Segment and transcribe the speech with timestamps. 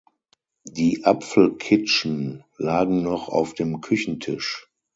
[0.65, 4.67] Die Apfelkitschen lagen noch auf dem Küchentisch.